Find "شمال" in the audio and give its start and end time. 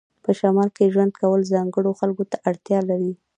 0.39-0.69